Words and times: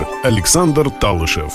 «Брендмастер» 0.00 0.06
Александр 0.22 0.90
Талышев. 0.90 1.52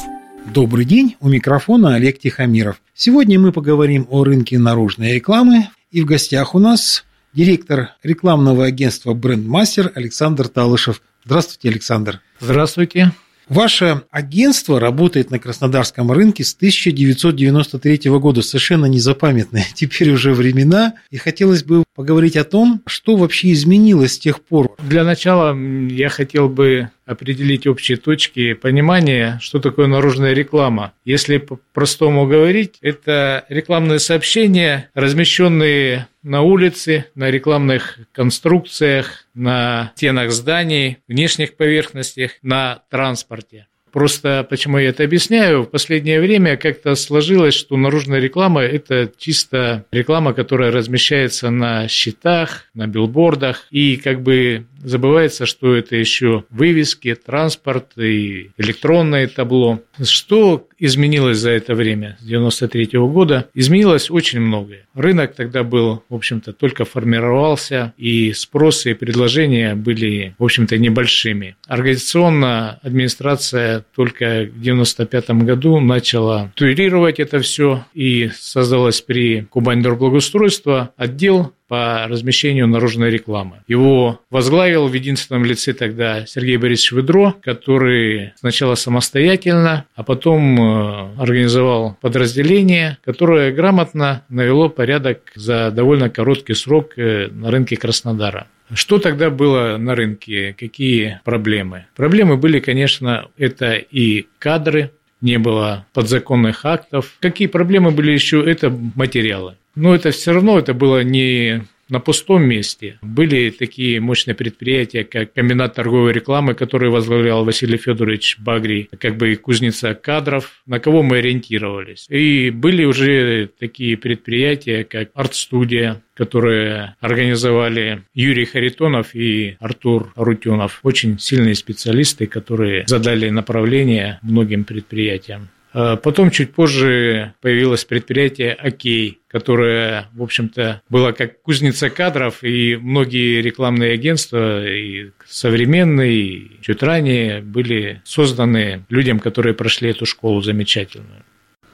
Добрый 0.54 0.86
день, 0.86 1.16
у 1.20 1.30
микрофона 1.30 1.96
Олег 1.96 2.20
Тихомиров. 2.20 2.82
Сегодня 2.94 3.40
мы 3.40 3.52
поговорим 3.52 4.08
о 4.10 4.24
рынке 4.24 4.60
наружной 4.60 5.14
рекламы, 5.14 5.70
и 5.92 6.02
в 6.02 6.06
гостях 6.06 6.54
у 6.54 6.60
нас 6.60 7.06
директор 7.34 7.92
рекламного 8.04 8.66
агентства 8.66 9.14
«Брендмастер» 9.14 9.92
Александр 9.96 10.48
Талышев. 10.48 11.02
Здравствуйте, 11.24 11.70
Александр. 11.70 12.22
Здравствуйте. 12.40 13.12
Ваше 13.48 14.02
агентство 14.10 14.80
работает 14.80 15.30
на 15.30 15.38
краснодарском 15.38 16.12
рынке 16.12 16.44
с 16.44 16.56
1993 16.56 18.10
года, 18.20 18.42
совершенно 18.42 18.86
незапамятные 18.88 19.66
теперь 19.74 20.12
уже 20.12 20.34
времена. 20.34 20.96
И 21.12 21.18
хотелось 21.18 21.64
бы 21.64 21.84
поговорить 21.96 22.38
о 22.38 22.44
том, 22.44 22.82
что 22.88 23.16
вообще 23.16 23.54
изменилось 23.54 24.14
с 24.14 24.20
тех 24.20 24.42
пор. 24.42 24.76
Для 24.80 25.04
начала 25.04 25.56
я 25.90 26.10
хотел 26.10 26.50
бы 26.50 26.90
определить 27.06 27.68
общие 27.68 27.98
точки 27.98 28.54
понимания, 28.54 29.40
что 29.42 29.60
такое 29.60 29.88
наружная 29.88 30.34
реклама. 30.34 30.94
Если 31.06 31.38
по-простому 31.38 32.28
говорить, 32.28 32.78
это 32.82 33.46
рекламные 33.50 34.00
сообщения, 34.00 34.90
размещенные 34.94 36.08
на 36.24 36.42
улице, 36.42 37.06
на 37.16 37.30
рекламных 37.30 38.00
конструкциях, 38.12 39.26
на 39.34 39.92
стенах 39.96 40.32
зданий, 40.32 40.98
внешних 41.08 41.56
поверхностях, 41.56 42.32
на 42.42 42.82
транспорте. 42.90 43.68
Просто 43.96 44.46
почему 44.50 44.78
я 44.78 44.90
это 44.90 45.06
объясняю, 45.06 45.62
в 45.64 45.70
последнее 45.70 46.20
время 46.20 46.58
как-то 46.58 46.96
сложилось, 46.96 47.54
что 47.54 47.78
наружная 47.78 48.20
реклама– 48.20 48.62
это 48.64 49.10
чисто 49.18 49.86
реклама, 49.90 50.34
которая 50.34 50.70
размещается 50.70 51.50
на 51.50 51.88
щитах, 51.88 52.66
на 52.74 52.88
билбордах, 52.88 53.68
и 53.72 53.96
как 53.96 54.22
бы 54.22 54.66
забывается, 54.86 55.46
что 55.46 55.76
это 55.76 55.96
еще 55.96 56.44
вывески, 56.50 57.16
транспорт 57.16 57.98
и 57.98 58.52
электронное 58.58 59.28
табло. 59.28 59.82
Что 60.02 60.68
изменилось 60.78 61.38
за 61.38 61.52
это 61.52 61.76
время, 61.76 62.18
с 62.20 62.26
93 62.26 62.98
-го 62.98 63.12
года? 63.12 63.50
Изменилось 63.54 64.10
очень 64.10 64.42
многое. 64.42 64.88
Рынок 64.94 65.36
тогда 65.36 65.64
был, 65.64 66.04
в 66.10 66.16
общем-то, 66.16 66.54
только 66.54 66.86
формировался, 66.86 67.94
и 67.98 68.34
спросы 68.34 68.92
и 68.92 68.94
предложения 68.94 69.76
были, 69.76 70.36
в 70.38 70.44
общем-то, 70.44 70.78
небольшими. 70.78 71.56
Организационно 71.68 72.80
администрация 72.82 73.86
только 73.96 74.48
в 74.52 74.62
95 74.62 75.30
году 75.44 75.80
начала 75.80 76.52
туерировать 76.56 77.20
это 77.20 77.40
все, 77.40 77.86
и 77.94 78.30
создалась 78.34 79.02
при 79.02 79.42
Кубань 79.42 79.82
благоустройства 79.82 80.92
отдел 80.98 81.54
по 81.68 82.06
размещению 82.08 82.68
наружной 82.68 83.10
рекламы. 83.10 83.64
Его 83.68 84.20
возглавил 84.30 84.88
в 84.88 84.94
единственном 84.94 85.46
лице 85.46 85.74
тогда 85.74 86.26
Сергей 86.26 86.58
Борисович 86.58 86.92
Ведро, 86.94 87.36
который 87.42 88.34
сначала 88.36 88.76
самостоятельно, 88.76 89.86
а 89.96 90.04
потом 90.04 90.60
э, 90.60 91.22
организовал 91.22 91.98
подразделение, 92.02 92.98
которое 93.04 93.52
грамотно 93.52 94.24
навело 94.30 94.70
порядок 94.70 95.32
за 95.36 95.72
довольно 95.72 96.10
короткий 96.10 96.54
срок 96.54 96.98
э, 96.98 97.28
на 97.28 97.52
рынке 97.52 97.78
Краснодара. 97.78 98.48
Что 98.74 98.98
тогда 98.98 99.30
было 99.30 99.78
на 99.78 99.96
рынке? 99.96 100.56
Какие 100.58 101.22
проблемы? 101.24 101.86
Проблемы 101.96 102.36
были, 102.38 102.60
конечно, 102.60 103.28
это 103.38 103.76
и 103.76 104.26
кадры, 104.40 104.92
не 105.26 105.40
было 105.40 105.86
подзаконных 105.94 106.64
актов. 106.64 107.18
Какие 107.20 107.48
проблемы 107.48 107.92
были 107.92 108.12
еще? 108.12 108.50
Это 108.50 108.70
материалы. 108.70 109.56
Но 109.74 109.94
это 109.94 110.12
все 110.12 110.32
равно 110.32 110.58
это 110.58 110.74
было 110.74 111.04
не 111.04 111.64
на 111.90 112.00
пустом 112.00 112.44
месте. 112.44 113.00
Были 113.02 113.50
такие 113.50 114.00
мощные 114.00 114.36
предприятия, 114.36 115.04
как 115.04 115.34
комбинат 115.34 115.76
торговой 115.76 116.14
рекламы, 116.14 116.54
который 116.54 116.90
возглавлял 116.90 117.46
Василий 117.46 117.78
Федорович 117.78 118.38
Багрий, 118.40 118.90
как 119.00 119.18
бы 119.18 119.36
кузница 119.36 119.94
кадров, 119.94 120.62
на 120.66 120.80
кого 120.80 121.04
мы 121.04 121.18
ориентировались. 121.18 122.06
И 122.10 122.50
были 122.50 122.86
уже 122.86 123.50
такие 123.60 123.98
предприятия, 123.98 124.84
как 124.84 125.10
арт-студия, 125.14 126.02
которые 126.16 126.96
организовали 127.02 128.04
Юрий 128.14 128.46
Харитонов 128.46 129.14
и 129.14 129.58
Артур 129.60 130.12
Рутюнов. 130.16 130.80
Очень 130.84 131.20
сильные 131.20 131.56
специалисты, 131.56 132.26
которые 132.26 132.86
задали 132.88 133.30
направление 133.30 134.20
многим 134.24 134.64
предприятиям. 134.64 135.50
А 135.78 135.98
потом 135.98 136.32
чуть 136.32 136.54
позже 136.54 137.34
появилось 137.42 137.84
предприятие 137.84 138.54
«Окей», 138.54 139.20
которое, 139.36 140.08
в 140.14 140.24
общем-то, 140.24 140.82
было 140.90 141.12
как 141.12 141.42
кузница 141.42 141.90
кадров, 141.90 142.42
и 142.42 142.78
многие 142.78 143.42
рекламные 143.42 143.92
агентства, 143.92 144.66
и 144.66 145.12
современные, 145.28 146.14
и 146.14 146.52
чуть 146.62 146.82
ранее, 146.82 147.42
были 147.42 148.02
созданы 148.06 148.86
людям, 148.88 149.20
которые 149.20 149.54
прошли 149.54 149.90
эту 149.90 150.06
школу 150.06 150.42
замечательную. 150.42 151.26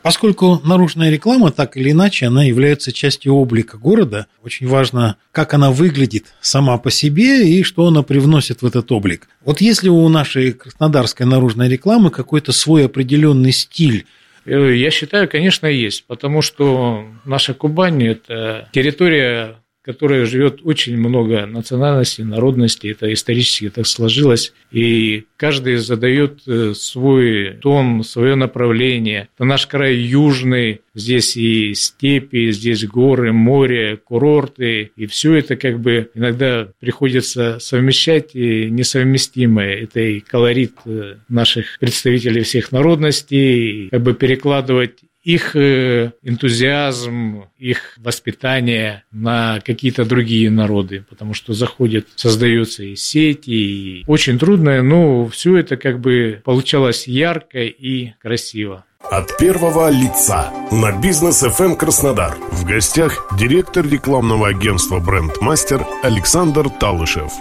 Поскольку 0.01 0.59
наружная 0.63 1.11
реклама, 1.11 1.51
так 1.51 1.77
или 1.77 1.91
иначе, 1.91 2.25
она 2.25 2.44
является 2.44 2.91
частью 2.91 3.35
облика 3.35 3.77
города, 3.77 4.25
очень 4.41 4.67
важно, 4.67 5.17
как 5.31 5.53
она 5.53 5.69
выглядит 5.69 6.33
сама 6.41 6.79
по 6.79 6.89
себе 6.89 7.47
и 7.47 7.61
что 7.61 7.85
она 7.85 8.01
привносит 8.01 8.63
в 8.63 8.66
этот 8.66 8.91
облик. 8.91 9.27
Вот 9.45 9.61
если 9.61 9.89
у 9.89 10.09
нашей 10.09 10.53
краснодарской 10.53 11.27
наружной 11.27 11.69
рекламы 11.69 12.09
какой-то 12.09 12.53
свой 12.53 12.88
определенный 12.88 13.51
стиль, 13.51 14.07
я 14.46 14.91
считаю, 14.91 15.29
конечно, 15.29 15.68
есть, 15.68 16.06
потому 16.06 16.41
что 16.41 17.06
наша 17.25 17.53
Кубань– 17.53 18.03
это 18.07 18.68
территория 18.72 19.56
которой 19.84 20.25
живет 20.25 20.62
очень 20.64 20.97
много 20.97 21.46
национальностей, 21.46 22.24
народностей, 22.24 22.92
это 22.92 23.12
исторически 23.12 23.69
так 23.69 23.88
сложилось, 23.88 24.53
и 24.72 25.25
каждый 25.38 25.78
задает 25.78 26.42
э, 26.47 26.74
свой 26.75 27.58
тон, 27.62 28.03
свое 28.03 28.36
направление. 28.36 29.30
Это 29.36 29.46
наш 29.46 29.66
край 29.68 29.96
южный, 29.96 30.81
здесь 30.94 31.36
и 31.36 31.74
степи, 31.74 32.52
здесь 32.52 32.86
горы, 32.86 33.34
море, 33.34 33.97
курорты, 33.97 34.92
и 34.96 35.06
все 35.08 35.34
это 35.34 35.56
как 35.56 35.80
бы 35.80 36.12
иногда 36.13 36.68
приходится 36.80 37.59
совмещать 37.59 38.36
и 38.36 38.69
несовместимое. 38.69 39.84
Это 39.84 40.00
и 40.00 40.19
колорит 40.19 40.74
э, 40.86 41.16
наших 41.28 41.80
представителей 41.80 42.44
всех 42.44 42.72
народностей, 42.72 43.90
как 43.90 44.03
бы 44.03 44.13
перекладывать 44.13 45.00
их 45.23 45.55
э, 45.55 46.11
энтузиазм, 46.23 47.45
их 47.57 47.97
воспитание 47.97 49.03
на 49.11 49.59
какие-то 49.63 50.05
другие 50.05 50.49
народы, 50.49 51.05
потому 51.09 51.33
что 51.33 51.53
заходят, 51.53 52.07
создаются 52.15 52.83
и 52.83 52.95
сети, 52.95 53.51
и 53.51 54.03
очень 54.07 54.39
трудно, 54.39 54.81
но 54.81 55.27
все 55.27 55.57
это 55.57 55.77
как 55.77 55.99
бы 55.99 56.41
получалось 56.43 57.07
ярко 57.07 57.59
и 57.59 58.13
красиво. 58.21 58.85
От 59.03 59.37
первого 59.37 59.89
лица 59.89 60.53
на 60.71 60.97
бизнес 61.01 61.43
FM 61.43 61.75
Краснодар. 61.75 62.38
В 62.51 62.65
гостях 62.65 63.27
директор 63.38 63.85
рекламного 63.88 64.49
агентства 64.49 64.99
Брендмастер 64.99 65.85
Александр 66.03 66.69
Талышев. 66.69 67.31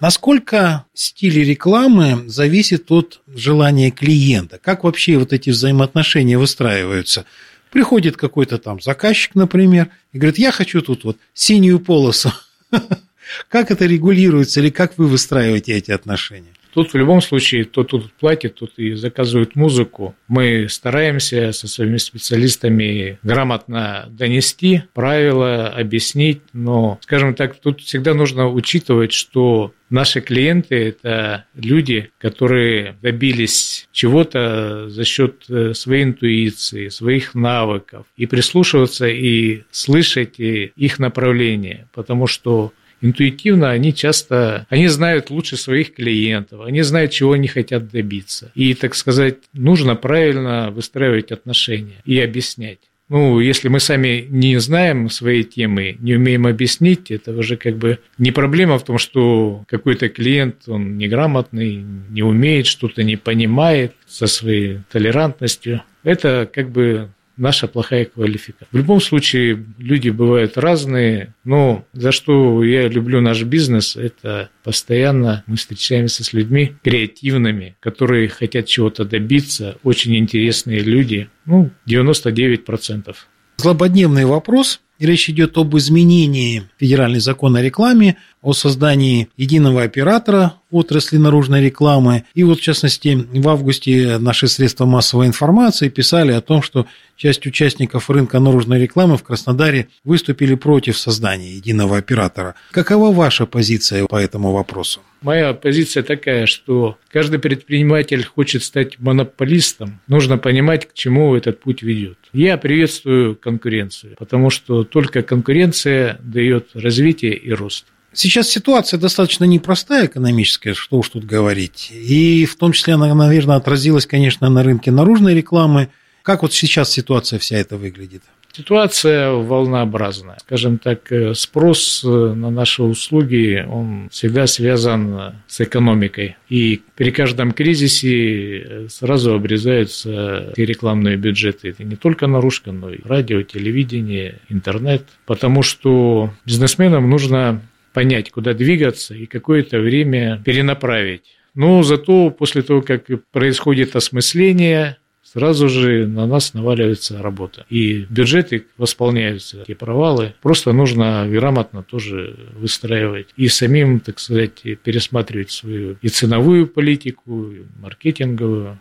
Насколько 0.00 0.84
стиль 0.92 1.42
рекламы 1.42 2.28
зависит 2.28 2.90
от 2.90 3.20
желания 3.26 3.90
клиента? 3.90 4.58
Как 4.62 4.84
вообще 4.84 5.16
вот 5.16 5.32
эти 5.32 5.50
взаимоотношения 5.50 6.38
выстраиваются? 6.38 7.24
Приходит 7.70 8.16
какой-то 8.16 8.58
там 8.58 8.80
заказчик, 8.80 9.34
например, 9.34 9.88
и 10.12 10.18
говорит, 10.18 10.38
я 10.38 10.52
хочу 10.52 10.82
тут 10.82 11.04
вот 11.04 11.18
синюю 11.34 11.80
полосу. 11.80 12.32
Как 13.48 13.70
это 13.70 13.86
регулируется 13.86 14.60
или 14.60 14.70
как 14.70 14.98
вы 14.98 15.08
выстраиваете 15.08 15.72
эти 15.72 15.90
отношения? 15.90 16.52
Тут 16.76 16.92
в 16.92 16.96
любом 16.98 17.22
случае, 17.22 17.64
кто 17.64 17.84
тут 17.84 18.12
платит, 18.12 18.56
тот 18.56 18.72
и 18.76 18.92
заказывает 18.92 19.56
музыку. 19.56 20.14
Мы 20.28 20.66
стараемся 20.68 21.52
со 21.52 21.68
своими 21.68 21.96
специалистами 21.96 23.18
грамотно 23.22 24.04
донести 24.10 24.82
правила, 24.92 25.68
объяснить, 25.68 26.42
но, 26.52 26.98
скажем 27.00 27.34
так, 27.34 27.56
тут 27.56 27.80
всегда 27.80 28.12
нужно 28.12 28.48
учитывать, 28.48 29.12
что 29.12 29.72
Наши 29.88 30.20
клиенты– 30.20 30.74
это 30.88 31.44
люди, 31.54 32.10
которые 32.18 32.96
добились 33.02 33.86
чего-то 33.92 34.88
за 34.88 35.04
счет 35.04 35.44
э, 35.48 35.74
своей 35.74 36.02
интуиции, 36.02 36.88
своих 36.88 37.36
навыков, 37.36 38.04
и 38.16 38.26
прислушиваться 38.26 39.06
и 39.06 39.62
слышать 39.70 40.40
их 40.40 40.98
направление, 40.98 41.86
потому 41.94 42.26
что 42.26 42.72
интуитивно 43.06 43.70
они 43.70 43.94
часто, 43.94 44.66
они 44.68 44.88
знают 44.88 45.30
лучше 45.30 45.56
своих 45.56 45.94
клиентов, 45.94 46.60
они 46.64 46.82
знают, 46.82 47.12
чего 47.12 47.32
они 47.32 47.48
хотят 47.48 47.90
добиться. 47.90 48.52
И, 48.54 48.74
так 48.74 48.94
сказать, 48.94 49.36
нужно 49.52 49.96
правильно 49.96 50.70
выстраивать 50.70 51.32
отношения 51.32 52.02
и 52.04 52.18
объяснять. 52.20 52.78
Ну, 53.08 53.38
если 53.38 53.68
мы 53.68 53.78
сами 53.78 54.26
не 54.28 54.58
знаем 54.58 55.08
своей 55.10 55.44
темы, 55.44 55.96
не 56.00 56.16
умеем 56.16 56.44
объяснить, 56.46 57.12
это 57.12 57.32
уже 57.36 57.56
как 57.56 57.76
бы 57.76 58.00
не 58.18 58.32
проблема 58.32 58.78
в 58.78 58.84
том, 58.84 58.98
что 58.98 59.64
какой-то 59.68 60.08
клиент, 60.08 60.64
он 60.66 60.98
неграмотный, 60.98 61.84
не 62.10 62.22
умеет, 62.24 62.66
что-то 62.66 63.04
не 63.04 63.16
понимает 63.16 63.92
со 64.08 64.26
своей 64.26 64.80
толерантностью. 64.90 65.82
Это 66.02 66.50
как 66.52 66.70
бы 66.70 67.10
наша 67.36 67.68
плохая 67.68 68.04
квалификация. 68.04 68.68
В 68.70 68.76
любом 68.76 69.00
случае, 69.00 69.64
люди 69.78 70.10
бывают 70.10 70.56
разные, 70.56 71.34
но 71.44 71.84
за 71.92 72.12
что 72.12 72.62
я 72.64 72.88
люблю 72.88 73.20
наш 73.20 73.42
бизнес, 73.42 73.96
это 73.96 74.50
постоянно 74.64 75.44
мы 75.46 75.56
встречаемся 75.56 76.24
с 76.24 76.32
людьми 76.32 76.74
креативными, 76.82 77.76
которые 77.80 78.28
хотят 78.28 78.66
чего-то 78.66 79.04
добиться, 79.04 79.76
очень 79.82 80.16
интересные 80.16 80.80
люди, 80.80 81.28
ну, 81.44 81.70
99%. 81.86 83.14
Злободневный 83.58 84.24
вопрос. 84.24 84.80
Речь 84.98 85.28
идет 85.28 85.58
об 85.58 85.76
изменении 85.76 86.64
федеральный 86.78 87.20
закон 87.20 87.56
о 87.56 87.62
рекламе, 87.62 88.16
о 88.40 88.52
создании 88.52 89.28
единого 89.36 89.82
оператора 89.82 90.54
отрасли 90.70 91.16
наружной 91.16 91.62
рекламы. 91.62 92.24
И 92.34 92.44
вот, 92.44 92.58
в 92.58 92.62
частности, 92.62 93.26
в 93.32 93.48
августе 93.48 94.18
наши 94.18 94.48
средства 94.48 94.84
массовой 94.86 95.26
информации 95.26 95.88
писали 95.88 96.32
о 96.32 96.40
том, 96.40 96.62
что 96.62 96.86
часть 97.16 97.46
участников 97.46 98.10
рынка 98.10 98.40
наружной 98.40 98.80
рекламы 98.80 99.16
в 99.16 99.22
Краснодаре 99.22 99.88
выступили 100.04 100.54
против 100.54 100.98
создания 100.98 101.54
единого 101.54 101.96
оператора. 101.96 102.54
Какова 102.72 103.12
ваша 103.12 103.46
позиция 103.46 104.06
по 104.06 104.16
этому 104.16 104.52
вопросу? 104.52 105.00
Моя 105.22 105.54
позиция 105.54 106.02
такая, 106.02 106.46
что 106.46 106.98
каждый 107.10 107.38
предприниматель 107.38 108.24
хочет 108.24 108.62
стать 108.62 108.98
монополистом. 109.00 110.00
Нужно 110.06 110.36
понимать, 110.36 110.86
к 110.86 110.92
чему 110.92 111.34
этот 111.34 111.60
путь 111.60 111.82
ведет. 111.82 112.18
Я 112.32 112.58
приветствую 112.58 113.34
конкуренцию, 113.34 114.14
потому 114.18 114.50
что 114.50 114.84
только 114.90 115.22
конкуренция 115.22 116.18
дает 116.22 116.70
развитие 116.74 117.34
и 117.34 117.52
рост. 117.52 117.86
Сейчас 118.12 118.48
ситуация 118.48 118.98
достаточно 118.98 119.44
непростая 119.44 120.06
экономическая, 120.06 120.72
что 120.72 120.98
уж 120.98 121.10
тут 121.10 121.24
говорить. 121.24 121.90
И 121.92 122.46
в 122.46 122.56
том 122.56 122.72
числе 122.72 122.94
она, 122.94 123.14
наверное, 123.14 123.56
отразилась, 123.56 124.06
конечно, 124.06 124.48
на 124.48 124.62
рынке 124.62 124.90
наружной 124.90 125.34
рекламы. 125.34 125.90
Как 126.22 126.42
вот 126.42 126.54
сейчас 126.54 126.90
ситуация 126.90 127.38
вся 127.38 127.58
эта 127.58 127.76
выглядит? 127.76 128.22
Ситуация 128.56 129.32
волнообразная. 129.32 130.38
Скажем 130.40 130.78
так, 130.78 131.12
э, 131.12 131.34
спрос 131.34 132.02
э, 132.02 132.08
на 132.08 132.48
наши 132.48 132.82
услуги, 132.82 133.62
он 133.68 134.08
всегда 134.10 134.46
связан 134.46 135.34
с 135.46 135.60
экономикой. 135.60 136.36
И 136.48 136.80
при 136.94 137.10
каждом 137.10 137.52
кризисе 137.52 138.58
э, 138.58 138.86
сразу 138.88 139.34
обрезаются 139.34 140.54
и 140.56 140.64
рекламные 140.64 141.18
бюджеты. 141.18 141.68
Это 141.68 141.84
не 141.84 141.96
только 141.96 142.28
наружка, 142.28 142.72
но 142.72 142.88
и 142.88 143.00
радио, 143.04 143.42
телевидение, 143.42 144.38
интернет. 144.48 145.04
Потому 145.26 145.60
что 145.60 146.30
бизнесменам 146.46 147.10
нужно 147.10 147.60
понять, 147.92 148.30
куда 148.30 148.54
двигаться 148.54 149.14
и 149.14 149.26
какое-то 149.26 149.80
время 149.80 150.40
перенаправить. 150.42 151.24
Но 151.54 151.82
зато 151.82 152.30
после 152.30 152.62
того, 152.62 152.80
как 152.80 153.04
происходит 153.32 153.96
осмысление, 153.96 154.96
сразу 155.32 155.68
же 155.68 156.06
на 156.06 156.26
нас 156.26 156.54
наваливается 156.54 157.20
работа. 157.22 157.66
И 157.68 158.06
бюджеты 158.08 158.66
восполняются, 158.76 159.62
эти 159.62 159.74
провалы. 159.74 160.34
Просто 160.42 160.72
нужно 160.72 161.26
грамотно 161.28 161.82
тоже 161.82 162.36
выстраивать. 162.54 163.28
И 163.36 163.48
самим, 163.48 164.00
так 164.00 164.18
сказать, 164.18 164.62
пересматривать 164.82 165.50
свою 165.50 165.96
и 166.00 166.08
ценовую 166.08 166.66
политику, 166.66 167.50
и 167.50 167.62
маркетинговую. 167.80 168.78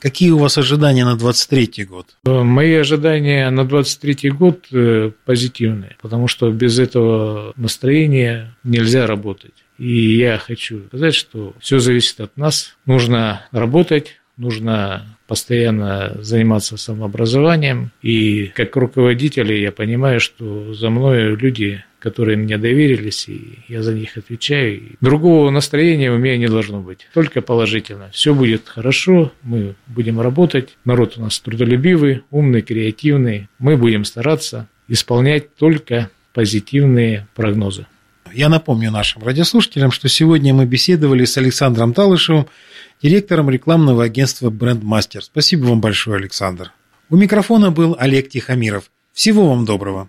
Какие 0.00 0.30
у 0.30 0.38
вас 0.38 0.56
ожидания 0.58 1.04
на 1.04 1.16
23 1.16 1.84
год? 1.84 2.06
Э, 2.24 2.42
мои 2.42 2.74
ожидания 2.74 3.50
на 3.50 3.66
23 3.66 4.30
год 4.30 4.66
э, 4.72 5.10
позитивные, 5.24 5.96
потому 6.00 6.28
что 6.28 6.50
без 6.52 6.78
этого 6.78 7.52
настроения 7.56 8.56
нельзя 8.62 9.06
работать. 9.06 9.54
И 9.76 10.16
я 10.16 10.38
хочу 10.38 10.86
сказать, 10.88 11.14
что 11.14 11.54
все 11.58 11.80
зависит 11.80 12.20
от 12.20 12.36
нас. 12.36 12.76
Нужно 12.86 13.46
работать, 13.50 14.20
нужно 14.38 15.04
постоянно 15.26 16.16
заниматься 16.20 16.76
самообразованием. 16.76 17.90
И 18.00 18.46
как 18.54 18.74
руководитель 18.76 19.52
я 19.52 19.72
понимаю, 19.72 20.20
что 20.20 20.72
за 20.72 20.88
мной 20.88 21.36
люди, 21.36 21.84
которые 21.98 22.38
мне 22.38 22.56
доверились, 22.56 23.28
и 23.28 23.58
я 23.68 23.82
за 23.82 23.92
них 23.92 24.16
отвечаю. 24.16 24.96
Другого 25.00 25.50
настроения 25.50 26.10
у 26.10 26.16
меня 26.16 26.38
не 26.38 26.48
должно 26.48 26.80
быть, 26.80 27.06
только 27.12 27.42
положительно. 27.42 28.08
Все 28.12 28.34
будет 28.34 28.66
хорошо, 28.66 29.32
мы 29.42 29.74
будем 29.86 30.20
работать. 30.20 30.78
Народ 30.84 31.18
у 31.18 31.22
нас 31.22 31.38
трудолюбивый, 31.40 32.22
умный, 32.30 32.62
креативный. 32.62 33.48
Мы 33.58 33.76
будем 33.76 34.04
стараться 34.04 34.68
исполнять 34.86 35.54
только 35.56 36.10
позитивные 36.32 37.26
прогнозы. 37.34 37.86
Я 38.32 38.48
напомню 38.48 38.90
нашим 38.90 39.22
радиослушателям, 39.22 39.90
что 39.90 40.08
сегодня 40.08 40.54
мы 40.54 40.66
беседовали 40.66 41.24
с 41.24 41.36
Александром 41.36 41.94
Талышевым, 41.94 42.46
директором 43.02 43.50
рекламного 43.50 44.04
агентства 44.04 44.50
«Брендмастер». 44.50 45.22
Спасибо 45.22 45.66
вам 45.66 45.80
большое, 45.80 46.18
Александр. 46.18 46.72
У 47.10 47.16
микрофона 47.16 47.70
был 47.70 47.96
Олег 47.98 48.28
Тихомиров. 48.28 48.90
Всего 49.12 49.48
вам 49.48 49.64
доброго. 49.64 50.08